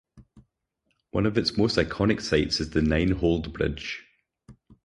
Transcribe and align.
One 1.11 1.27
of 1.27 1.37
its 1.37 1.55
most 1.59 1.77
iconic 1.77 2.21
sites 2.23 2.59
is 2.59 2.71
the 2.71 2.81
Nine-holed 2.81 3.53
Bridge. 3.53 4.03